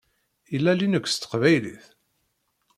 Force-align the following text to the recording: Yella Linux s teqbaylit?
Yella 0.51 0.73
Linux 0.75 1.07
s 1.11 1.15
teqbaylit? 1.17 1.85